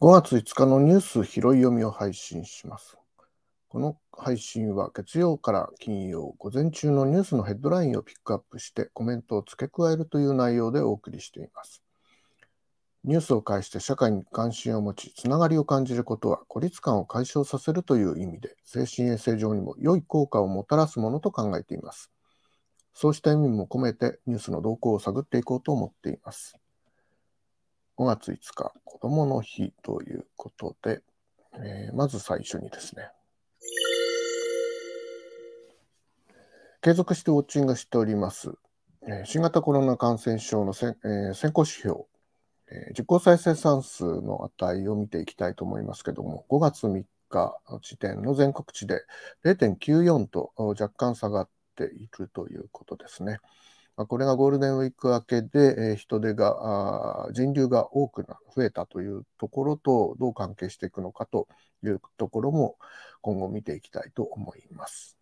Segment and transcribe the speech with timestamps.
[0.00, 2.96] 5月5日のニュース拾い読みを配信します。
[3.68, 11.82] この配信は月曜から金曜午前中のニュースのヘッドラインをピックアップしてコメントを付け加えるという内容でお送りしています。
[13.04, 22.10] ニュースを介して社会に関心を持ち、つながりを感じることは孤立感を解消させるという意味で、精神衛生上にも良い効果をもたらすものと考えています。
[22.94, 26.58] そうした意味も込めてニュースの動向を探っていこうと思っています。
[27.98, 31.02] 5月5日、子供の日ということで、
[31.54, 33.10] えーまず最初にですね、
[36.80, 38.52] 継続してウォッチングしております、
[39.02, 42.02] え新型コロナ感染症のせ、え先行指標、
[42.70, 49.02] えー実効再生産数の値を見ていきたいと思いますけども、5月3日の時点の全国値で
[49.44, 53.38] 0.94と若干下がっているということですね。
[53.96, 61.48] これがゴールデンウィーク明けで、人手が、人流が多くな増えたというところとどう関係していくのかと
[61.82, 62.76] いうところも
[63.22, 65.16] 今後見ていきたいと思います。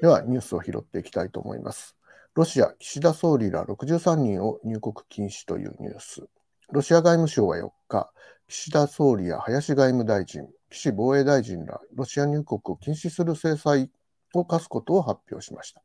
[0.00, 1.94] ではニュースを拾っていきたいと思います。
[2.34, 6.26] ロシア、岸田総理ら63人を入国禁止というニュース。
[6.72, 8.10] ロシア外務省は4日、
[8.48, 13.90] 岸田総理や林外務大臣、岸防衛大臣らロシア入国を禁止する制裁
[14.32, 15.82] を科すことを発表しました。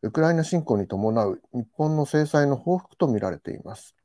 [0.00, 3.96] ウクライナ侵攻に伴う日本の制裁の報復とみられています。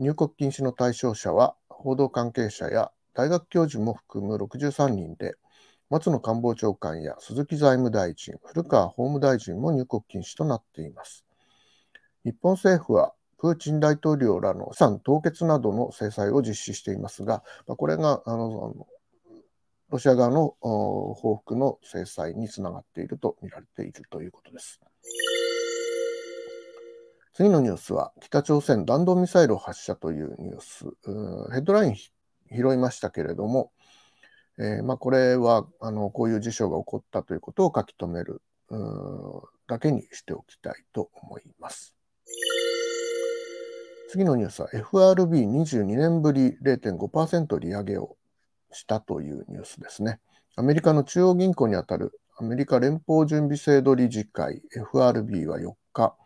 [0.00, 5.36] 入国禁止の対象者は報道関係者や大学教授も含む63人で、
[5.94, 11.24] 松野官房長官や鈴木財務大臣、古川法務大臣も入国禁止となっています。
[12.24, 18.74] 日本政府はプーチン大統領らの資産凍結などの制裁を実施していますが、これがあの
[19.88, 24.80] ロシア側の報復の制裁につながっていると見られているということです。
[27.34, 30.86] 次のニュースは北朝鮮弾道ミサイル発射というニュース。
[31.52, 32.10] ヘッドライン拾
[32.74, 33.70] いましたけれども、
[34.58, 38.40] えーまあ、これはあのこういう事象が起こったということを書き留める
[39.66, 41.96] だけにしておきたいと思います。
[44.10, 48.16] 次のニュースは FRB22 年ぶり0.5%利上げを
[48.70, 50.20] したというニュースですね。
[50.56, 56.16] アメリカの中央銀行にあたるアメリカ連邦準備制度理事会 FRB は4日、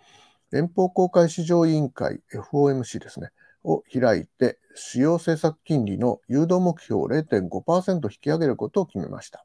[0.50, 3.30] 連邦公開市場委員会 FOMC ですね、
[3.64, 9.44] を開いて、主要政策金利の誘導目標を0.5%引き上げることを決めました。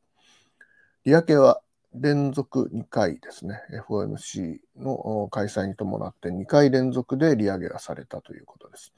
[1.05, 1.61] 利上げは
[1.93, 8.93] 連続2回ですね、FOMC の開催に伴って2回連続で利上げがされたということです。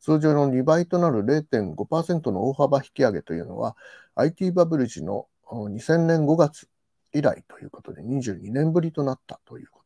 [0.00, 3.76] 通常の2倍となる0.5%の大幅引き上げというのは、
[4.14, 6.68] IT バブル時の2000年5月
[7.12, 9.85] 以来ということで、22年ぶりとなったということで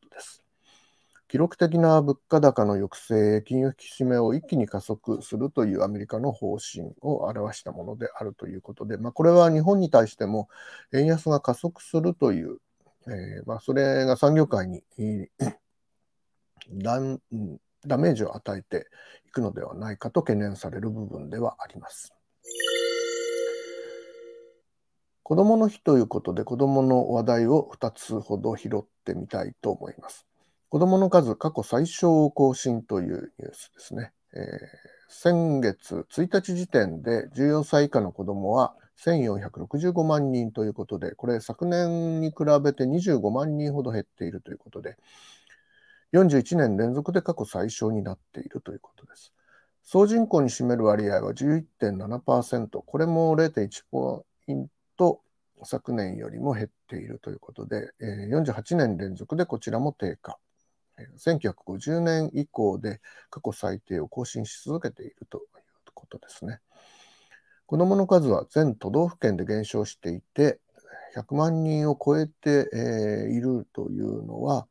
[1.31, 10.49] 記録的な物価高の抑制、金融引き締めを一気に加速するというアメリカの方針を表したものであるということで、まあ、これは日本に対しても
[10.93, 12.57] 円安が加速するという、
[13.07, 14.83] えーまあ、それが産業界に
[16.69, 16.99] ダ
[17.87, 18.87] ダメージを与えて
[19.25, 22.13] いくのではないかと懸念される部分ではあります。
[25.23, 30.27] 子供の日ということで子供の話題を2つほど拾ってみたいと思います。
[30.71, 34.13] 子供の数過去最小を更新というニュースですね。
[34.33, 38.73] えー先月1日時点で14歳以下の子供は
[39.05, 44.95] 1465万人ということで、これ昨年に比べて25万人ほど減っているということで、
[46.13, 49.33] 41年連続で過去最小になっているということです。
[49.83, 55.19] 総人口に占める割合は11.7%、これも0.1ポイント
[55.65, 60.39] 昨年よりも減っているということで、えー48年連続でこちらも低下。
[61.17, 65.43] 1950年以降で過去最低を更新し続けているという
[65.93, 66.59] ことですね。
[67.65, 70.59] 子どもの数は全都道府県で減少していて、
[71.15, 72.69] 100万人を超えて、
[73.31, 74.67] いるというのは、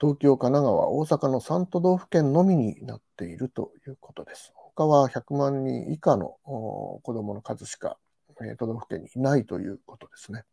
[0.00, 4.52] 東京、神奈川、大阪の3都道府県のみになっているということです。
[4.54, 7.98] 他は100万人以下の子どもの数しか、
[8.42, 10.44] え都道府県にいないということですね。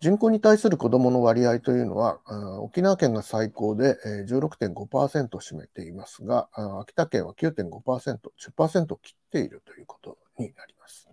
[0.00, 2.20] 人口に対する子どもの割合というのは、
[2.60, 3.96] 沖縄県が最高で
[4.28, 6.48] 16.5%を占めていますが、
[6.80, 8.18] 秋田県は9.5%、
[8.58, 11.08] 10%を切っているということになります。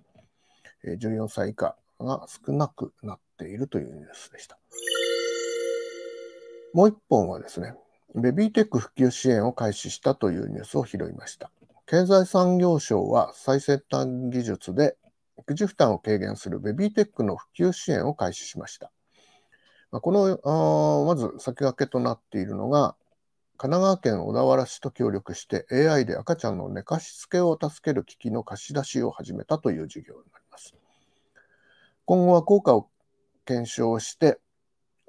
[0.86, 4.58] 14歳以下が少なくなっているというニュースでした。
[6.74, 7.76] もう一本はですね、
[8.16, 11.52] ベビーテック普及支援を開始したというニュースを拾いました。
[11.86, 14.98] 経済産業省は最先端技術で
[15.44, 18.92] 育児負担を軽減するベビーテックの普及支援を開始しました。
[19.92, 22.95] この、まず先駆けとなっているのが、
[23.57, 30.74] 神奈川県小田原市と協力して AI で赤ちゃんの寝かしつけを助ける機器の貸し出しを始めたという事業になります。
[32.06, 32.89] 今後は効果を
[33.46, 34.39] 検証して、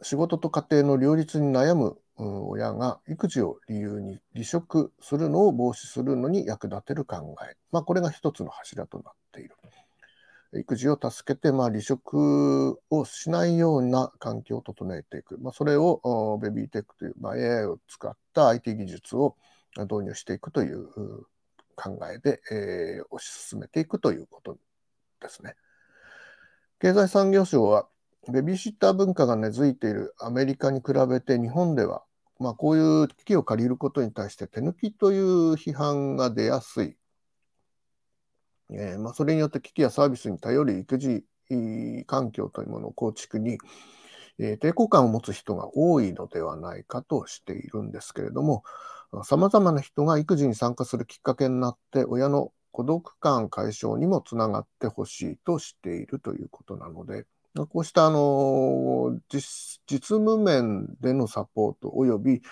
[0.02, 9.56] 仕事と家庭の両立に悩む親が育児を理由に離職するのを防止するのに役立てる考え、まあ、これが一つの柱となっている。
[10.58, 19.36] 育児を助けて、まあ、離職をしないような環境を整えていく、まあ、それをベビーテックという、まあ、AI を使った IT 技術を
[19.76, 20.86] 導入していくという
[21.76, 24.56] 考えで、えー、推し進めていくということ
[25.20, 25.54] ですね。
[26.80, 27.88] 経済産業省は
[28.32, 32.04] ベビーシッター文化が根付いているアメリカに比べて日本では、
[32.38, 36.96] まあ、こういう機器を借りることに対して手抜きという批判が出やすい。
[38.70, 41.24] えーまあ、それによって機器やサービスに頼る育児
[42.06, 43.58] 環境というものを構築に、
[44.38, 48.64] えー、抵抗感を持つ人が多いのではないかとしているんですけれども、
[49.24, 57.26] さまざまな人が育児に参加するきっかけになって、親の孤独感解消にもつながってほしいとしているということなので、
[57.68, 62.42] こうしたあの実実務面でのサポートおよび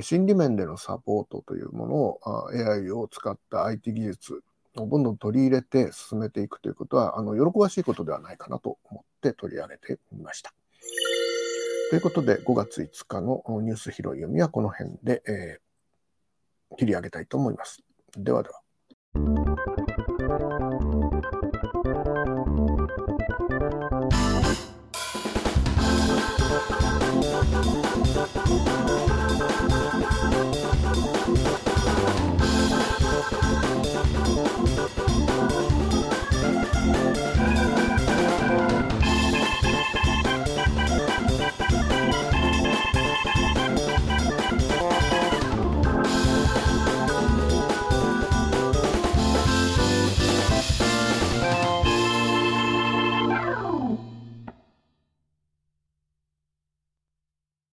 [0.00, 4.42] 心理面でのサポートというものを AI を使った IT 技術
[4.84, 10.52] どんどん取り入れて進めていくということはあの喜ばしいことではないかなと思って取り上げてみました。
[11.90, 17.82] ということで5月5日のニュース拾い読みはこの辺で、えー、切り上げたいと思います。
[18.16, 18.60] ではでは。